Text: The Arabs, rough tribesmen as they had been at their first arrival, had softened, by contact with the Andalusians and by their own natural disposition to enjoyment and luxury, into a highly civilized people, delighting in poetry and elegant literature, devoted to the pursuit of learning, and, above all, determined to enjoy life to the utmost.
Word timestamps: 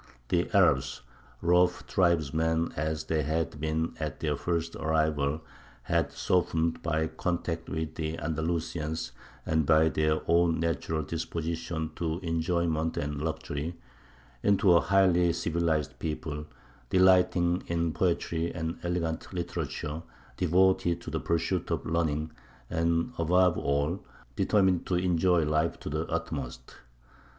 The 0.29 0.49
Arabs, 0.51 1.01
rough 1.43 1.85
tribesmen 1.85 2.71
as 2.75 3.03
they 3.03 3.21
had 3.21 3.59
been 3.61 3.93
at 3.99 4.19
their 4.19 4.35
first 4.35 4.75
arrival, 4.77 5.41
had 5.83 6.11
softened, 6.11 6.81
by 6.81 7.05
contact 7.05 7.69
with 7.69 7.93
the 7.93 8.17
Andalusians 8.17 9.11
and 9.45 9.63
by 9.63 9.89
their 9.89 10.21
own 10.27 10.59
natural 10.59 11.03
disposition 11.03 11.91
to 11.97 12.17
enjoyment 12.21 12.97
and 12.97 13.21
luxury, 13.21 13.75
into 14.41 14.73
a 14.73 14.81
highly 14.81 15.31
civilized 15.33 15.99
people, 15.99 16.47
delighting 16.89 17.61
in 17.67 17.93
poetry 17.93 18.51
and 18.51 18.79
elegant 18.81 19.31
literature, 19.31 20.01
devoted 20.35 20.99
to 21.01 21.11
the 21.11 21.19
pursuit 21.19 21.69
of 21.69 21.85
learning, 21.85 22.31
and, 22.71 23.13
above 23.19 23.55
all, 23.55 24.03
determined 24.35 24.87
to 24.87 24.95
enjoy 24.95 25.43
life 25.45 25.79
to 25.81 25.89
the 25.89 26.07
utmost. 26.07 26.73